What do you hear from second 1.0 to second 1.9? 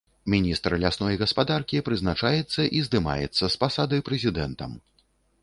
гаспадаркі